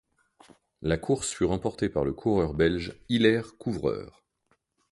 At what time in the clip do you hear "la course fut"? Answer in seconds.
0.81-1.43